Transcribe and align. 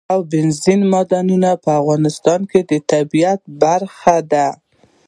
اوبزین 0.15 0.81
معدنونه 0.91 1.49
د 1.57 1.65
افغانستان 1.79 2.39
د 2.69 2.71
طبیعت 2.91 3.41
برخه 3.61 4.17
ده. 4.31 4.47